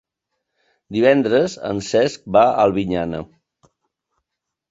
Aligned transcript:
Divendres 0.95 1.57
en 1.71 1.83
Cesc 1.89 2.25
va 2.37 2.43
a 2.53 2.65
Albinyana. 2.65 3.19